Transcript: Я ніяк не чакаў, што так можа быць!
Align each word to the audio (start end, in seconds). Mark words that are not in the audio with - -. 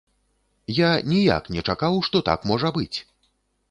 Я 0.77 0.89
ніяк 1.13 1.43
не 1.59 1.67
чакаў, 1.69 2.01
што 2.11 2.27
так 2.33 2.39
можа 2.53 2.77
быць! 2.81 2.97